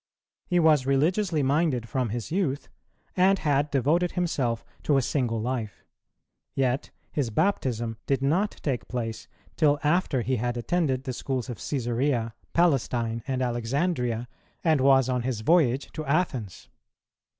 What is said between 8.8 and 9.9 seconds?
place till